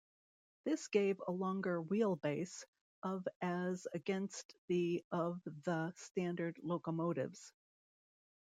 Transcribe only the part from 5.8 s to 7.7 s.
standard locomotives.